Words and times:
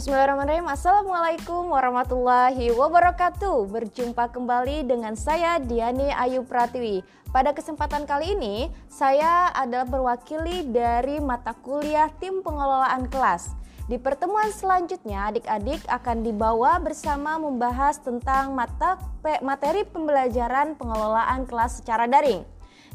Bismillahirrahmanirrahim. 0.00 0.64
Assalamualaikum 0.64 1.76
warahmatullahi 1.76 2.72
wabarakatuh. 2.72 3.68
Berjumpa 3.68 4.32
kembali 4.32 4.88
dengan 4.88 5.12
saya 5.12 5.60
Diani 5.60 6.08
Ayu 6.16 6.40
Pratiwi. 6.40 7.04
Pada 7.28 7.52
kesempatan 7.52 8.08
kali 8.08 8.32
ini 8.32 8.72
Saya 8.88 9.52
adalah 9.52 9.84
berwakili 9.84 10.64
dari 10.72 11.20
mata 11.20 11.52
kuliah 11.52 12.08
tim 12.16 12.40
pengelolaan 12.40 13.12
kelas. 13.12 13.52
Di 13.92 14.00
pertemuan 14.00 14.48
selanjutnya 14.48 15.36
adik-adik 15.36 15.84
akan 15.84 16.24
dibawa 16.24 16.80
bersama 16.80 17.36
membahas 17.36 18.00
tentang 18.00 18.56
mata 18.56 18.96
materi 19.44 19.84
pembelajaran 19.84 20.80
pengelolaan 20.80 21.44
kelas 21.44 21.84
secara 21.84 22.08
daring. 22.08 22.40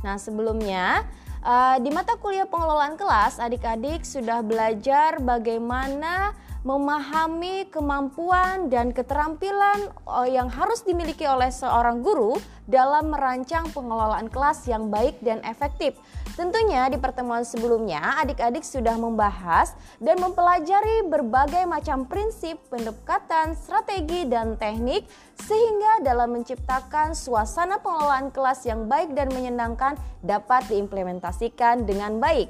Nah 0.02 0.18
sebelumnya 0.18 1.06
uh, 1.46 1.78
di 1.78 1.94
mata 1.94 2.18
kuliah 2.18 2.50
pengelolaan 2.50 2.98
kelas 2.98 3.38
adik-adik 3.38 4.02
sudah 4.02 4.42
belajar 4.42 5.22
bagaimana 5.22 6.34
memahami 6.66 7.70
kemampuan 7.70 8.74
dan 8.74 8.90
keterampilan 8.90 9.86
eh, 9.94 10.34
yang 10.34 10.50
harus 10.50 10.82
dimiliki 10.82 11.24
oleh 11.30 11.54
seorang 11.54 12.02
guru 12.02 12.42
dalam 12.66 13.14
merancang 13.14 13.70
pengelolaan 13.70 14.26
kelas 14.34 14.66
yang 14.66 14.90
baik 14.90 15.22
dan 15.22 15.46
efektif. 15.46 15.94
Tentunya 16.34 16.90
di 16.92 16.98
pertemuan 17.00 17.46
sebelumnya 17.48 18.20
adik-adik 18.20 18.66
sudah 18.66 18.98
membahas 18.98 19.78
dan 20.02 20.20
mempelajari 20.20 21.08
berbagai 21.08 21.64
macam 21.64 22.04
prinsip, 22.10 22.60
pendekatan, 22.68 23.56
strategi, 23.56 24.28
dan 24.28 24.58
teknik 24.60 25.08
sehingga 25.40 26.04
dalam 26.04 26.34
menciptakan 26.36 27.16
suasana 27.16 27.80
pengelolaan 27.80 28.34
kelas 28.34 28.66
yang 28.68 28.90
baik 28.90 29.14
dan 29.14 29.32
menyenangkan 29.32 29.96
dapat 30.26 30.66
diimplementasikan 30.68 31.86
dengan 31.88 32.18
baik. 32.20 32.50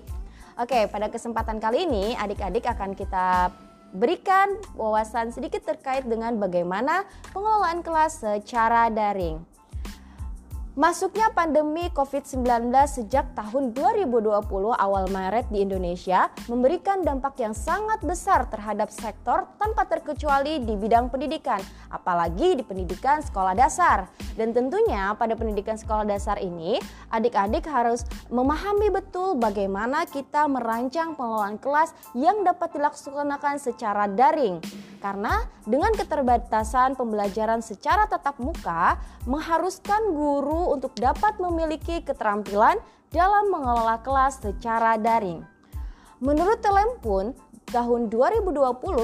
Oke, 0.56 0.88
pada 0.88 1.12
kesempatan 1.12 1.60
kali 1.60 1.84
ini 1.84 2.16
adik-adik 2.16 2.64
akan 2.64 2.96
kita 2.96 3.52
berikan 3.94 4.58
wawasan 4.74 5.30
sedikit 5.30 5.66
terkait 5.68 6.08
dengan 6.08 6.38
bagaimana 6.40 7.06
pengelolaan 7.36 7.86
kelas 7.86 8.24
secara 8.26 8.90
daring. 8.90 9.55
Masuknya 10.76 11.32
pandemi 11.32 11.88
COVID-19 11.88 12.68
sejak 12.84 13.32
tahun 13.32 13.72
2020 13.72 14.44
awal 14.76 15.08
Maret 15.08 15.48
di 15.48 15.64
Indonesia 15.64 16.28
memberikan 16.52 17.00
dampak 17.00 17.40
yang 17.40 17.56
sangat 17.56 18.04
besar 18.04 18.52
terhadap 18.52 18.92
sektor 18.92 19.48
tanpa 19.56 19.88
terkecuali 19.88 20.60
di 20.60 20.76
bidang 20.76 21.08
pendidikan, 21.08 21.64
apalagi 21.88 22.60
di 22.60 22.64
pendidikan 22.68 23.24
sekolah 23.24 23.56
dasar. 23.56 24.12
Dan 24.36 24.52
tentunya 24.52 25.16
pada 25.16 25.40
pendidikan 25.40 25.80
sekolah 25.80 26.04
dasar 26.04 26.44
ini, 26.44 26.76
adik-adik 27.08 27.64
harus 27.72 28.04
memahami 28.28 28.92
betul 28.92 29.40
bagaimana 29.40 30.04
kita 30.04 30.44
merancang 30.52 31.16
pengelolaan 31.16 31.56
kelas 31.56 31.96
yang 32.12 32.44
dapat 32.44 32.76
dilaksanakan 32.76 33.64
secara 33.64 34.12
daring. 34.12 34.60
Karena 35.00 35.46
dengan 35.64 35.94
keterbatasan 35.94 36.98
pembelajaran 36.98 37.62
secara 37.62 38.08
tatap 38.10 38.40
muka 38.42 39.00
mengharuskan 39.30 40.14
guru 40.16 40.74
untuk 40.74 40.96
dapat 40.98 41.38
memiliki 41.38 42.02
keterampilan 42.02 42.80
dalam 43.14 43.48
mengelola 43.54 44.02
kelas 44.04 44.44
secara 44.44 45.00
daring. 45.00 45.46
Menurut 46.24 46.64
Telempun, 46.64 47.36
tahun 47.70 48.14
2020 48.14 48.54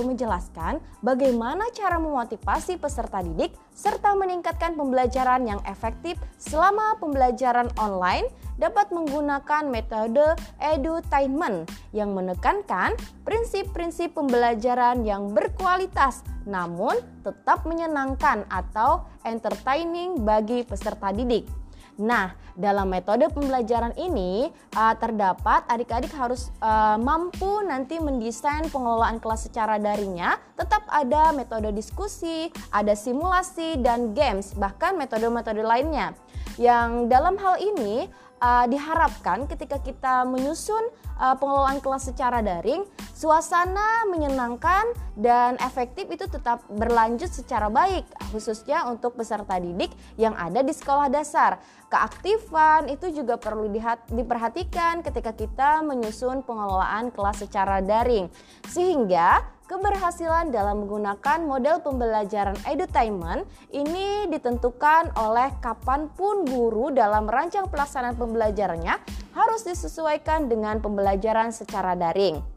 menjelaskan 0.06 0.81
bagaimana 1.02 1.70
cara 1.73 1.98
memotivasi 1.98 2.78
peserta 2.78 3.22
didik 3.26 3.54
serta 3.73 4.14
meningkatkan 4.14 4.78
pembelajaran 4.78 5.45
yang 5.45 5.62
efektif 5.66 6.17
selama 6.38 6.98
pembelajaran 7.02 7.70
online 7.82 8.30
dapat 8.62 8.94
menggunakan 8.94 9.70
metode 9.70 10.38
edutainment 10.62 11.66
yang 11.95 12.14
menekankan 12.14 12.94
prinsip-prinsip 13.26 14.14
pembelajaran 14.14 15.02
yang 15.02 15.33
berkualitas 15.33 16.22
namun 16.45 16.98
tetap 17.22 17.66
menyenangkan 17.66 18.45
atau 18.49 19.05
entertaining 19.26 20.26
bagi 20.26 20.66
peserta 20.66 21.14
didik. 21.14 21.61
Nah, 22.00 22.36
dalam 22.56 22.92
metode 22.92 23.28
pembelajaran 23.32 23.96
ini 23.96 24.52
uh, 24.76 24.96
terdapat 24.96 25.64
adik-adik 25.68 26.12
harus 26.16 26.52
uh, 26.60 26.96
mampu 27.00 27.64
nanti 27.64 28.00
mendesain 28.00 28.68
pengelolaan 28.72 29.20
kelas 29.20 29.48
secara 29.48 29.80
daringnya. 29.80 30.40
Tetap 30.56 30.88
ada 30.92 31.32
metode 31.36 31.72
diskusi, 31.76 32.52
ada 32.72 32.96
simulasi 32.96 33.80
dan 33.80 34.12
games, 34.16 34.56
bahkan 34.56 34.96
metode-metode 34.96 35.64
lainnya. 35.64 36.16
Yang 36.60 37.08
dalam 37.08 37.40
hal 37.40 37.56
ini 37.64 38.12
uh, 38.42 38.66
diharapkan 38.68 39.46
ketika 39.46 39.78
kita 39.80 40.26
menyusun 40.26 40.82
uh, 41.22 41.38
pengelolaan 41.38 41.80
kelas 41.80 42.10
secara 42.10 42.42
daring, 42.42 42.84
suasana 43.14 44.10
menyenangkan 44.10 44.92
dan 45.14 45.56
efektif 45.62 46.10
itu 46.10 46.26
tetap 46.26 46.66
berlanjut 46.68 47.30
secara 47.30 47.70
baik, 47.70 48.04
khususnya 48.34 48.90
untuk 48.90 49.16
peserta 49.16 49.62
didik 49.62 49.94
yang 50.18 50.34
ada 50.34 50.66
di 50.66 50.74
sekolah 50.74 51.08
dasar. 51.08 51.62
Keaktifan 51.92 52.90
itu 52.90 53.12
juga 53.14 53.38
perlu 53.38 53.70
diperhatikan 54.10 55.06
ketika 55.06 55.32
kita 55.36 55.86
menyusun 55.86 56.42
pengelolaan 56.42 57.14
kelas 57.14 57.46
secara 57.46 57.80
daring, 57.84 58.32
sehingga 58.66 59.44
Keberhasilan 59.71 60.52
dalam 60.52 60.83
menggunakan 60.83 61.48
model 61.48 61.80
pembelajaran 61.80 62.59
edutainment 62.67 63.48
ini 63.71 64.27
ditentukan 64.27 65.15
oleh 65.15 65.48
kapan 65.64 66.11
pun 66.11 66.43
guru 66.43 66.92
dalam 66.92 67.23
merancang 67.23 67.71
pelaksanaan 67.71 68.20
pembelajarannya 68.20 68.99
harus 69.31 69.64
disesuaikan 69.64 70.52
dengan 70.52 70.83
pembelajaran 70.83 71.55
secara 71.55 71.95
daring. 71.95 72.51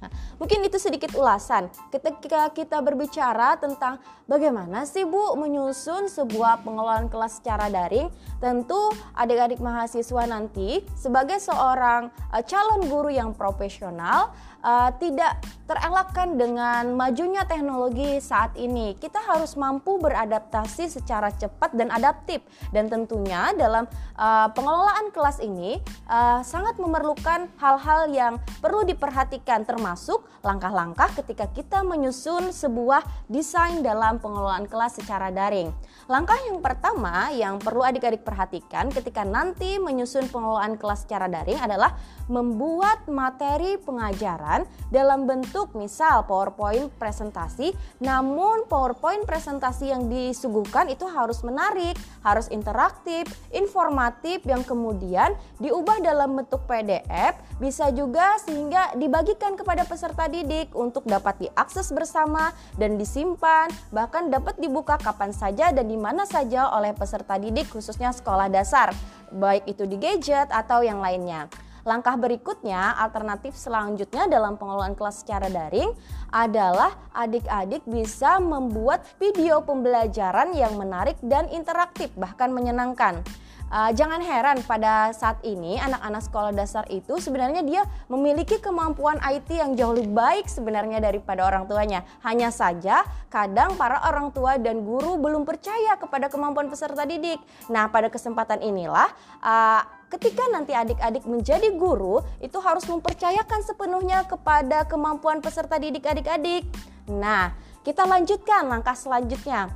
Nah, 0.00 0.08
mungkin 0.40 0.64
itu 0.64 0.80
sedikit 0.80 1.12
ulasan 1.12 1.68
ketika 1.92 2.48
kita 2.56 2.80
berbicara 2.80 3.60
tentang 3.60 4.00
bagaimana 4.24 4.88
sih 4.88 5.04
Bu 5.04 5.36
menyusun 5.36 6.08
sebuah 6.08 6.64
pengelolaan 6.64 7.12
kelas 7.12 7.40
secara 7.40 7.68
daring. 7.68 8.08
Tentu 8.40 8.88
adik-adik 9.12 9.60
mahasiswa 9.60 10.24
nanti 10.24 10.80
sebagai 10.96 11.36
seorang 11.36 12.08
uh, 12.32 12.40
calon 12.40 12.88
guru 12.88 13.12
yang 13.12 13.36
profesional 13.36 14.32
uh, 14.64 14.88
tidak 14.96 15.44
terelakkan 15.68 16.40
dengan 16.40 16.96
majunya 16.96 17.44
teknologi 17.44 18.18
saat 18.24 18.56
ini. 18.56 18.96
Kita 18.96 19.20
harus 19.20 19.54
mampu 19.60 20.00
beradaptasi 20.00 20.88
secara 20.88 21.28
cepat 21.36 21.76
dan 21.76 21.92
adaptif 21.92 22.40
dan 22.72 22.88
tentunya 22.88 23.52
dalam 23.52 23.84
uh, 24.16 24.48
pengelolaan 24.56 25.12
kelas 25.12 25.44
ini 25.44 25.76
uh, 26.08 26.40
sangat 26.40 26.80
memerlukan 26.80 27.52
hal-hal 27.60 28.08
yang 28.08 28.40
perlu 28.64 28.82
diperhatikan 28.88 29.68
termasuk 29.68 29.89
langkah-langkah 30.40 31.12
ketika 31.20 31.48
kita 31.52 31.84
menyusun 31.84 32.52
sebuah 32.52 33.04
desain 33.28 33.84
dalam 33.84 34.20
pengelolaan 34.20 34.64
kelas 34.64 35.00
secara 35.00 35.28
daring. 35.28 35.72
Langkah 36.10 36.36
yang 36.50 36.58
pertama 36.58 37.30
yang 37.30 37.62
perlu 37.62 37.86
adik-adik 37.86 38.26
perhatikan 38.26 38.90
ketika 38.90 39.22
nanti 39.22 39.78
menyusun 39.78 40.26
pengelolaan 40.32 40.74
kelas 40.74 41.06
secara 41.06 41.30
daring 41.30 41.60
adalah 41.60 41.94
membuat 42.26 43.06
materi 43.06 43.78
pengajaran 43.78 44.66
dalam 44.90 45.26
bentuk 45.26 45.74
misal 45.78 46.26
PowerPoint 46.26 46.90
presentasi, 46.98 47.70
namun 48.02 48.66
PowerPoint 48.66 49.22
presentasi 49.26 49.90
yang 49.94 50.10
disuguhkan 50.10 50.90
itu 50.90 51.06
harus 51.06 51.42
menarik, 51.46 51.94
harus 52.26 52.50
interaktif, 52.50 53.30
informatif 53.54 54.42
yang 54.46 54.66
kemudian 54.66 55.34
diubah 55.62 56.02
dalam 56.02 56.38
bentuk 56.38 56.66
PDF, 56.66 57.38
bisa 57.62 57.90
juga 57.94 58.38
sehingga 58.42 58.94
dibagikan 58.98 59.54
kepada 59.54 59.79
peserta 59.84 60.26
didik 60.26 60.72
untuk 60.72 61.04
dapat 61.06 61.48
diakses 61.48 61.92
bersama 61.94 62.52
dan 62.80 62.96
disimpan, 62.96 63.68
bahkan 63.92 64.28
dapat 64.28 64.56
dibuka 64.58 64.96
kapan 64.96 65.30
saja 65.30 65.70
dan 65.70 65.86
di 65.86 65.96
mana 65.96 66.24
saja 66.24 66.72
oleh 66.74 66.96
peserta 66.96 67.36
didik 67.36 67.68
khususnya 67.70 68.10
sekolah 68.10 68.50
dasar, 68.50 68.90
baik 69.30 69.68
itu 69.70 69.86
di 69.86 69.96
gadget 69.96 70.48
atau 70.50 70.80
yang 70.82 70.98
lainnya. 70.98 71.46
Langkah 71.80 72.12
berikutnya, 72.20 72.92
alternatif 73.00 73.56
selanjutnya 73.56 74.28
dalam 74.28 74.60
pengelolaan 74.60 74.92
kelas 74.92 75.24
secara 75.24 75.48
daring 75.48 75.88
adalah 76.28 76.92
adik-adik 77.16 77.80
bisa 77.88 78.36
membuat 78.36 79.08
video 79.16 79.64
pembelajaran 79.64 80.52
yang 80.52 80.76
menarik 80.76 81.16
dan 81.24 81.48
interaktif, 81.48 82.12
bahkan 82.20 82.52
menyenangkan. 82.52 83.24
Uh, 83.70 83.94
jangan 83.94 84.18
heran 84.18 84.58
pada 84.66 85.14
saat 85.14 85.38
ini 85.46 85.78
anak-anak 85.78 86.26
sekolah 86.26 86.50
dasar 86.50 86.82
itu 86.90 87.22
sebenarnya 87.22 87.62
dia 87.62 87.86
memiliki 88.10 88.58
kemampuan 88.58 89.22
IT 89.22 89.46
yang 89.46 89.78
jauh 89.78 89.94
lebih 89.94 90.10
baik 90.10 90.50
sebenarnya 90.50 90.98
daripada 90.98 91.46
orang 91.46 91.70
tuanya. 91.70 92.02
Hanya 92.26 92.50
saja 92.50 93.06
kadang 93.30 93.78
para 93.78 94.02
orang 94.10 94.34
tua 94.34 94.58
dan 94.58 94.82
guru 94.82 95.14
belum 95.22 95.46
percaya 95.46 95.94
kepada 96.02 96.26
kemampuan 96.26 96.66
peserta 96.66 97.06
didik. 97.06 97.38
Nah, 97.70 97.86
pada 97.86 98.10
kesempatan 98.10 98.58
inilah 98.58 99.06
uh, 99.38 99.86
ketika 100.10 100.50
nanti 100.50 100.74
adik-adik 100.74 101.22
menjadi 101.22 101.70
guru 101.78 102.18
itu 102.42 102.58
harus 102.58 102.82
mempercayakan 102.90 103.62
sepenuhnya 103.62 104.26
kepada 104.26 104.82
kemampuan 104.90 105.38
peserta 105.38 105.78
didik 105.78 106.10
adik-adik. 106.10 106.66
Nah, 107.06 107.54
kita 107.86 108.02
lanjutkan 108.02 108.66
langkah 108.66 108.98
selanjutnya. 108.98 109.70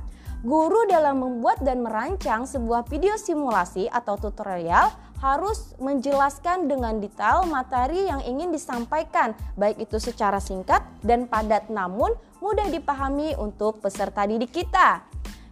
Guru 0.45 0.85
dalam 0.85 1.25
membuat 1.25 1.65
dan 1.65 1.81
merancang 1.81 2.45
sebuah 2.45 2.85
video 2.85 3.17
simulasi 3.17 3.89
atau 3.89 4.13
tutorial 4.13 4.93
harus 5.17 5.73
menjelaskan 5.81 6.69
dengan 6.69 7.01
detail 7.01 7.49
materi 7.49 8.05
yang 8.05 8.21
ingin 8.21 8.53
disampaikan, 8.53 9.33
baik 9.57 9.81
itu 9.81 9.97
secara 9.97 10.37
singkat 10.37 10.85
dan 11.01 11.25
padat, 11.25 11.65
namun 11.73 12.13
mudah 12.45 12.69
dipahami 12.69 13.33
untuk 13.41 13.81
peserta 13.81 14.29
didik 14.29 14.53
kita. 14.53 15.01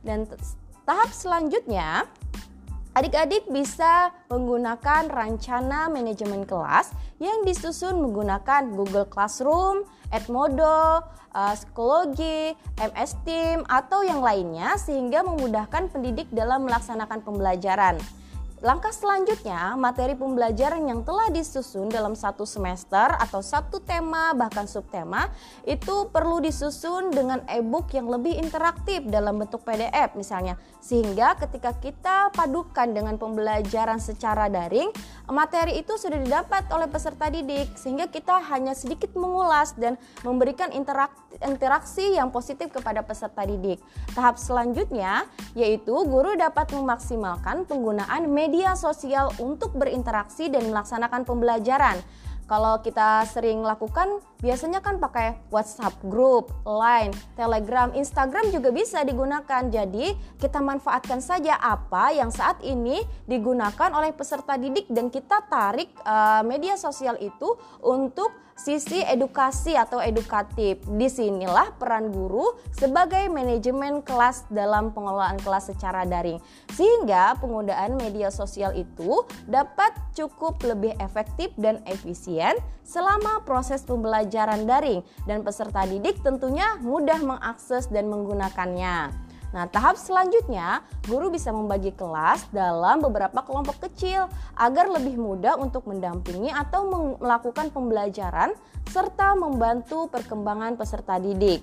Dan 0.06 0.30
tahap 0.86 1.10
selanjutnya 1.10 2.06
Adik-adik 2.94 3.50
bisa 3.50 4.14
menggunakan 4.30 5.10
rencana 5.10 5.90
manajemen 5.90 6.46
kelas 6.46 6.94
yang 7.18 7.42
disusun 7.42 7.98
menggunakan 7.98 8.70
Google 8.70 9.10
Classroom, 9.10 9.82
Edmodo, 10.14 11.02
uh, 11.34 11.54
Psikologi, 11.58 12.54
MS 12.78 13.18
Team, 13.26 13.66
atau 13.66 14.06
yang 14.06 14.22
lainnya 14.22 14.78
sehingga 14.78 15.26
memudahkan 15.26 15.90
pendidik 15.90 16.30
dalam 16.30 16.70
melaksanakan 16.70 17.26
pembelajaran. 17.26 17.98
Langkah 18.64 18.96
selanjutnya, 18.96 19.76
materi 19.76 20.16
pembelajaran 20.16 20.88
yang 20.88 21.04
telah 21.04 21.28
disusun 21.28 21.92
dalam 21.92 22.16
satu 22.16 22.48
semester 22.48 23.12
atau 23.20 23.44
satu 23.44 23.84
tema 23.84 24.32
bahkan 24.32 24.64
subtema 24.72 25.28
itu 25.68 26.08
perlu 26.08 26.40
disusun 26.40 27.12
dengan 27.12 27.44
e-book 27.52 27.92
yang 27.92 28.08
lebih 28.08 28.40
interaktif 28.40 29.04
dalam 29.12 29.36
bentuk 29.36 29.68
PDF 29.68 30.16
misalnya. 30.16 30.56
Sehingga 30.80 31.36
ketika 31.44 31.76
kita 31.76 32.32
padukan 32.32 32.88
dengan 32.96 33.20
pembelajaran 33.20 34.00
secara 34.00 34.48
daring, 34.48 34.96
materi 35.28 35.84
itu 35.84 36.00
sudah 36.00 36.24
didapat 36.24 36.64
oleh 36.72 36.88
peserta 36.88 37.28
didik 37.28 37.68
sehingga 37.76 38.08
kita 38.08 38.48
hanya 38.48 38.72
sedikit 38.80 39.12
mengulas 39.20 39.76
dan 39.76 40.00
memberikan 40.24 40.72
interaksi 41.44 42.16
yang 42.16 42.32
positif 42.32 42.72
kepada 42.72 43.04
peserta 43.04 43.44
didik. 43.44 43.84
Tahap 44.16 44.40
selanjutnya 44.40 45.28
yaitu 45.52 45.92
guru 46.08 46.40
dapat 46.40 46.72
memaksimalkan 46.72 47.68
penggunaan 47.68 48.32
media 48.32 48.52
media 48.54 48.78
sosial 48.78 49.34
untuk 49.42 49.74
berinteraksi 49.74 50.46
dan 50.46 50.70
melaksanakan 50.70 51.26
pembelajaran. 51.26 51.98
Kalau 52.44 52.84
kita 52.84 53.24
sering 53.32 53.64
lakukan, 53.64 54.20
biasanya 54.44 54.84
kan 54.84 55.00
pakai 55.00 55.40
WhatsApp 55.48 55.96
group, 56.04 56.52
Line, 56.68 57.16
Telegram, 57.40 57.88
Instagram 57.96 58.52
juga 58.52 58.76
bisa 58.76 59.00
digunakan. 59.08 59.64
Jadi, 59.72 60.12
kita 60.44 60.60
manfaatkan 60.60 61.24
saja 61.24 61.56
apa 61.56 62.12
yang 62.12 62.36
saat 62.36 62.60
ini 62.60 63.00
digunakan 63.24 63.96
oleh 63.96 64.12
peserta 64.12 64.60
didik 64.60 64.92
dan 64.92 65.08
kita 65.08 65.40
tarik 65.48 65.88
uh, 66.04 66.44
media 66.44 66.76
sosial 66.76 67.16
itu 67.24 67.56
untuk 67.80 68.36
sisi 68.54 69.02
edukasi 69.02 69.74
atau 69.74 69.98
edukatif. 70.04 70.84
Di 70.86 71.08
sinilah 71.10 71.74
peran 71.80 72.14
guru 72.14 72.54
sebagai 72.76 73.26
manajemen 73.32 74.06
kelas 74.06 74.46
dalam 74.52 74.94
pengelolaan 74.94 75.42
kelas 75.42 75.74
secara 75.74 76.06
daring. 76.06 76.38
Sehingga 76.70 77.34
penggunaan 77.42 77.98
media 77.98 78.30
sosial 78.30 78.78
itu 78.78 79.26
dapat 79.50 79.96
cukup 80.14 80.62
lebih 80.62 80.94
efektif 81.02 81.50
dan 81.58 81.82
efisien 81.90 82.33
selama 82.84 83.44
proses 83.44 83.86
pembelajaran 83.86 84.66
daring 84.66 85.06
dan 85.30 85.46
peserta 85.46 85.86
didik 85.86 86.20
tentunya 86.26 86.80
mudah 86.82 87.20
mengakses 87.22 87.88
dan 87.92 88.10
menggunakannya. 88.10 89.24
Nah, 89.54 89.70
tahap 89.70 90.02
selanjutnya, 90.02 90.82
guru 91.06 91.30
bisa 91.30 91.54
membagi 91.54 91.94
kelas 91.94 92.50
dalam 92.50 93.06
beberapa 93.06 93.38
kelompok 93.46 93.86
kecil 93.86 94.26
agar 94.58 94.90
lebih 94.90 95.14
mudah 95.14 95.62
untuk 95.62 95.86
mendampingi 95.86 96.50
atau 96.50 96.90
melakukan 97.22 97.70
pembelajaran 97.70 98.58
serta 98.90 99.38
membantu 99.38 100.10
perkembangan 100.10 100.74
peserta 100.74 101.22
didik. 101.22 101.62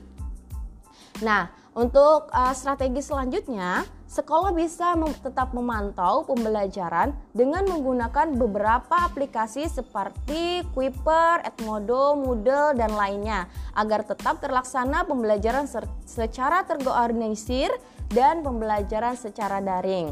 Nah, 1.27 1.51
untuk 1.75 2.31
uh, 2.31 2.55
strategi 2.55 3.03
selanjutnya, 3.03 3.83
sekolah 4.11 4.51
bisa 4.51 4.99
tetap 5.23 5.55
memantau 5.55 6.27
pembelajaran 6.27 7.15
dengan 7.31 7.63
menggunakan 7.71 8.35
beberapa 8.35 9.07
aplikasi 9.07 9.71
seperti 9.71 10.67
Kuiper, 10.75 11.47
Edmodo, 11.47 12.19
Moodle, 12.19 12.75
dan 12.75 12.91
lainnya 12.99 13.47
agar 13.79 14.03
tetap 14.03 14.43
terlaksana 14.43 15.07
pembelajaran 15.07 15.71
secara 16.03 16.67
terorganisir 16.67 17.71
dan 18.11 18.43
pembelajaran 18.43 19.15
secara 19.15 19.63
daring. 19.63 20.11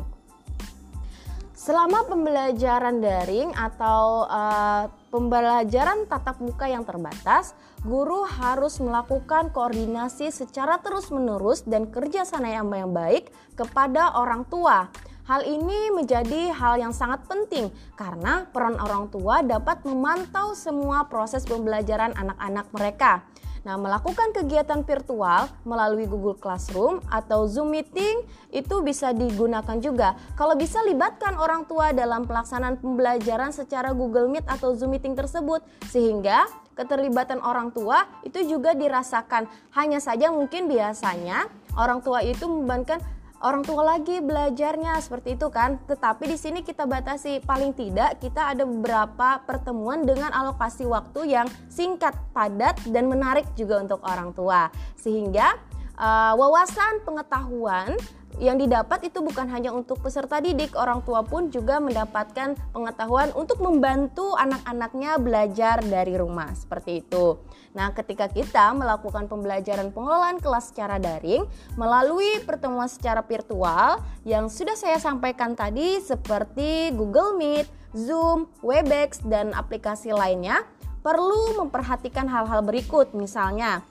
Selama 1.58 2.06
pembelajaran 2.06 3.02
daring 3.02 3.50
atau 3.50 4.30
uh, 4.30 4.86
pembelajaran 5.08 6.04
tatap 6.08 6.40
muka 6.40 6.68
yang 6.68 6.84
terbatas, 6.84 7.56
guru 7.84 8.24
harus 8.24 8.80
melakukan 8.80 9.50
koordinasi 9.52 10.28
secara 10.32 10.80
terus-menerus 10.80 11.64
dan 11.64 11.88
kerjasama 11.88 12.48
yang 12.52 12.92
baik 12.92 13.32
kepada 13.56 14.16
orang 14.16 14.44
tua. 14.46 14.88
Hal 15.28 15.44
ini 15.44 15.92
menjadi 15.92 16.56
hal 16.56 16.80
yang 16.80 16.96
sangat 16.96 17.20
penting 17.28 17.68
karena 18.00 18.48
peran 18.48 18.80
orang 18.80 19.12
tua 19.12 19.44
dapat 19.44 19.84
memantau 19.84 20.56
semua 20.56 21.04
proses 21.04 21.44
pembelajaran 21.44 22.16
anak-anak 22.16 22.66
mereka. 22.72 23.28
Nah, 23.66 23.74
melakukan 23.74 24.30
kegiatan 24.34 24.84
virtual 24.86 25.50
melalui 25.66 26.06
Google 26.06 26.38
Classroom 26.38 27.02
atau 27.10 27.46
Zoom 27.50 27.74
meeting 27.74 28.22
itu 28.54 28.80
bisa 28.84 29.10
digunakan 29.10 29.76
juga. 29.80 30.14
Kalau 30.38 30.54
bisa 30.54 30.82
libatkan 30.86 31.34
orang 31.38 31.66
tua 31.66 31.90
dalam 31.90 32.24
pelaksanaan 32.28 32.78
pembelajaran 32.78 33.50
secara 33.50 33.90
Google 33.96 34.30
Meet 34.30 34.46
atau 34.46 34.74
Zoom 34.76 34.94
meeting 34.94 35.18
tersebut 35.18 35.64
sehingga 35.90 36.46
keterlibatan 36.78 37.42
orang 37.42 37.74
tua 37.74 38.06
itu 38.22 38.38
juga 38.46 38.72
dirasakan. 38.78 39.50
Hanya 39.74 39.98
saja 39.98 40.30
mungkin 40.30 40.70
biasanya 40.70 41.50
orang 41.74 41.98
tua 42.02 42.22
itu 42.22 42.46
membebankan 42.46 43.02
orang 43.42 43.62
tua 43.62 43.82
lagi 43.96 44.18
belajarnya 44.18 44.98
seperti 44.98 45.38
itu 45.38 45.46
kan. 45.50 45.78
Tetapi 45.86 46.24
di 46.26 46.38
sini 46.38 46.60
kita 46.62 46.84
batasi 46.84 47.42
paling 47.42 47.74
tidak 47.74 48.18
kita 48.18 48.54
ada 48.54 48.64
beberapa 48.66 49.42
pertemuan 49.46 50.02
dengan 50.02 50.34
alokasi 50.34 50.86
waktu 50.86 51.34
yang 51.38 51.46
singkat, 51.70 52.14
padat 52.34 52.78
dan 52.90 53.06
menarik 53.06 53.46
juga 53.54 53.82
untuk 53.82 54.02
orang 54.02 54.34
tua. 54.34 54.70
Sehingga 54.98 55.54
uh, 55.98 56.34
wawasan 56.38 57.02
pengetahuan 57.02 57.98
yang 58.38 58.54
didapat 58.54 59.10
itu 59.10 59.18
bukan 59.18 59.50
hanya 59.50 59.74
untuk 59.74 59.98
peserta 59.98 60.38
didik, 60.38 60.78
orang 60.78 61.02
tua 61.02 61.26
pun 61.26 61.50
juga 61.50 61.82
mendapatkan 61.82 62.54
pengetahuan 62.70 63.34
untuk 63.34 63.58
membantu 63.58 64.38
anak-anaknya 64.38 65.18
belajar 65.18 65.82
dari 65.82 66.14
rumah 66.14 66.54
seperti 66.54 67.02
itu. 67.02 67.42
Nah, 67.74 67.90
ketika 67.90 68.30
kita 68.30 68.70
melakukan 68.78 69.26
pembelajaran 69.26 69.90
pengelolaan 69.90 70.38
kelas 70.38 70.70
secara 70.70 71.02
daring 71.02 71.50
melalui 71.74 72.38
pertemuan 72.46 72.86
secara 72.86 73.26
virtual 73.26 74.06
yang 74.22 74.46
sudah 74.46 74.78
saya 74.78 75.02
sampaikan 75.02 75.58
tadi 75.58 75.98
seperti 75.98 76.94
Google 76.94 77.34
Meet, 77.34 77.66
Zoom, 77.90 78.46
Webex 78.62 79.18
dan 79.26 79.50
aplikasi 79.50 80.14
lainnya, 80.14 80.62
perlu 81.02 81.58
memperhatikan 81.58 82.30
hal-hal 82.30 82.62
berikut 82.62 83.10
misalnya 83.18 83.82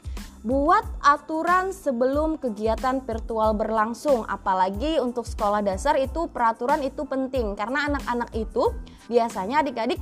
Buat 0.45 0.85
aturan 1.01 1.73
sebelum 1.73 2.37
kegiatan 2.37 3.01
virtual 3.01 3.57
berlangsung, 3.57 4.21
apalagi 4.29 5.01
untuk 5.01 5.25
sekolah 5.25 5.65
dasar 5.65 5.97
itu 5.97 6.29
peraturan 6.29 6.85
itu 6.85 7.09
penting 7.09 7.57
karena 7.57 7.89
anak-anak 7.89 8.29
itu 8.37 8.69
biasanya 9.09 9.65
adik-adik 9.65 9.97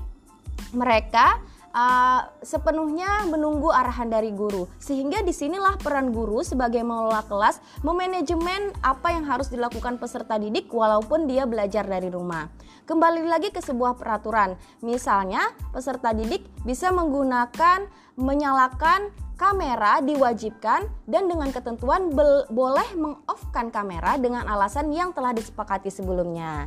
mereka 0.76 1.40
uh, 1.76 2.28
sepenuhnya 2.40 3.28
menunggu 3.28 3.72
arahan 3.72 4.08
dari 4.12 4.32
guru. 4.32 4.68
Sehingga 4.80 5.24
di 5.24 5.36
sinilah 5.36 5.76
peran 5.80 6.16
guru 6.16 6.44
sebagai 6.44 6.84
mengelola 6.84 7.24
kelas 7.28 7.60
memanajemen 7.84 8.72
apa 8.80 9.12
yang 9.12 9.28
harus 9.28 9.52
dilakukan 9.52 10.00
peserta 10.00 10.40
didik 10.40 10.72
walaupun 10.72 11.28
dia 11.28 11.44
belajar 11.44 11.84
dari 11.84 12.08
rumah. 12.08 12.48
Kembali 12.86 13.26
lagi 13.26 13.50
ke 13.50 13.60
sebuah 13.60 13.98
peraturan, 13.98 14.54
misalnya 14.86 15.42
peserta 15.74 16.14
didik 16.14 16.46
bisa 16.64 16.94
menggunakan 16.94 17.90
menyalakan 18.16 19.10
kamera 19.36 20.00
diwajibkan 20.00 20.88
dan 21.06 21.28
dengan 21.28 21.52
ketentuan 21.52 22.12
boleh 22.50 22.90
mengoffkan 22.96 23.68
kamera 23.70 24.16
dengan 24.16 24.48
alasan 24.48 24.90
yang 24.96 25.12
telah 25.12 25.36
disepakati 25.36 25.92
sebelumnya. 25.92 26.64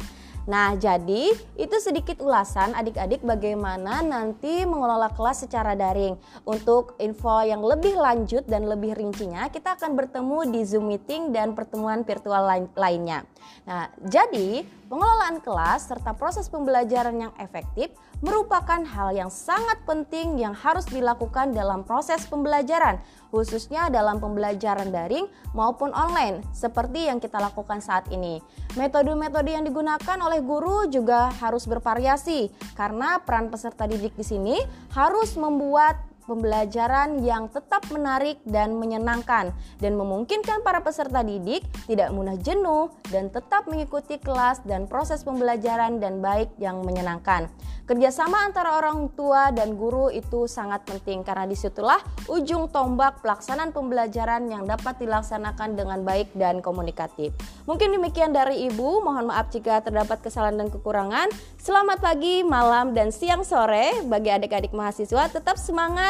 Nah, 0.48 0.72
jadi 0.80 1.36
itu 1.60 1.76
sedikit 1.76 2.24
ulasan 2.24 2.72
adik-adik 2.72 3.20
bagaimana 3.20 4.00
nanti 4.00 4.64
mengelola 4.64 5.12
kelas 5.12 5.44
secara 5.44 5.76
daring. 5.76 6.16
Untuk 6.48 6.96
info 6.96 7.44
yang 7.44 7.60
lebih 7.60 7.92
lanjut 7.92 8.48
dan 8.48 8.64
lebih 8.64 8.96
rincinya, 8.96 9.52
kita 9.52 9.76
akan 9.76 9.92
bertemu 9.92 10.48
di 10.48 10.64
Zoom 10.64 10.88
meeting 10.88 11.36
dan 11.36 11.52
pertemuan 11.52 12.00
virtual 12.00 12.48
lain 12.48 12.64
lainnya. 12.72 13.28
Nah, 13.68 13.92
jadi 14.00 14.64
pengelolaan 14.88 15.44
kelas 15.44 15.92
serta 15.92 16.16
proses 16.16 16.48
pembelajaran 16.48 17.28
yang 17.28 17.32
efektif 17.36 17.92
merupakan 18.24 18.82
hal 18.82 19.14
yang 19.14 19.30
sangat 19.30 19.78
penting 19.86 20.40
yang 20.40 20.56
harus 20.56 20.88
dilakukan 20.88 21.54
dalam 21.54 21.86
proses 21.86 22.26
pembelajaran, 22.26 22.98
khususnya 23.30 23.92
dalam 23.92 24.18
pembelajaran 24.18 24.90
daring 24.90 25.28
maupun 25.54 25.94
online, 25.94 26.42
seperti 26.50 27.06
yang 27.06 27.22
kita 27.22 27.38
lakukan 27.38 27.78
saat 27.78 28.10
ini. 28.10 28.42
Metode-metode 28.74 29.54
yang 29.54 29.62
digunakan 29.62 30.18
oleh 30.18 30.37
guru 30.40 30.88
juga 30.88 31.28
harus 31.36 31.68
bervariasi, 31.68 32.48
karena 32.72 33.20
peran 33.20 33.52
peserta 33.52 33.84
didik 33.84 34.16
di 34.16 34.24
sini 34.24 34.56
harus 34.96 35.36
membuat 35.36 36.07
pembelajaran 36.28 37.24
yang 37.24 37.48
tetap 37.48 37.88
menarik 37.88 38.36
dan 38.44 38.76
menyenangkan 38.76 39.56
dan 39.80 39.92
memungkinkan 39.96 40.60
para 40.60 40.84
peserta 40.84 41.24
didik 41.24 41.64
tidak 41.88 42.12
mudah 42.12 42.36
jenuh 42.36 42.92
dan 43.08 43.32
tetap 43.32 43.64
mengikuti 43.64 44.20
kelas 44.20 44.60
dan 44.68 44.84
proses 44.84 45.24
pembelajaran 45.24 45.96
dan 45.96 46.20
baik 46.20 46.52
yang 46.60 46.84
menyenangkan. 46.84 47.48
Kerjasama 47.88 48.44
antara 48.44 48.76
orang 48.76 49.08
tua 49.16 49.48
dan 49.48 49.72
guru 49.72 50.12
itu 50.12 50.44
sangat 50.44 50.84
penting 50.84 51.24
karena 51.24 51.48
di 51.48 51.56
situlah 51.56 51.96
ujung 52.28 52.68
tombak 52.68 53.24
pelaksanaan 53.24 53.72
pembelajaran 53.72 54.44
yang 54.44 54.68
dapat 54.68 55.00
dilaksanakan 55.00 55.72
dengan 55.72 56.04
baik 56.04 56.28
dan 56.36 56.60
komunikatif. 56.60 57.32
Mungkin 57.64 57.96
demikian 57.96 58.36
dari 58.36 58.68
Ibu, 58.68 59.00
mohon 59.00 59.32
maaf 59.32 59.48
jika 59.48 59.80
terdapat 59.80 60.20
kesalahan 60.20 60.60
dan 60.60 60.68
kekurangan. 60.68 61.32
Selamat 61.56 62.04
pagi, 62.04 62.44
malam, 62.44 62.92
dan 62.92 63.08
siang 63.08 63.40
sore 63.40 64.04
bagi 64.04 64.36
adik-adik 64.36 64.76
mahasiswa. 64.76 65.32
Tetap 65.32 65.56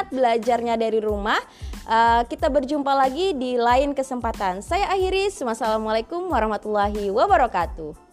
semangat 0.08 0.16
belajarnya 0.16 0.74
dari 0.80 0.98
rumah. 1.04 1.38
Uh, 1.88 2.24
kita 2.28 2.48
berjumpa 2.48 2.92
lagi 2.96 3.36
di 3.36 3.56
lain 3.60 3.92
kesempatan. 3.92 4.64
Saya 4.64 4.88
akhiri. 4.92 5.28
Wassalamualaikum 5.28 6.28
warahmatullahi 6.32 7.12
wabarakatuh. 7.12 8.07